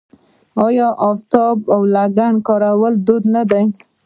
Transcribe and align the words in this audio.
آیا 0.65 0.87
د 0.93 0.97
افتابه 1.09 1.63
او 1.73 1.81
لګن 1.95 2.33
کارول 2.47 2.93
دود 3.05 3.23
نه 3.35 3.43
دی؟ 3.51 3.65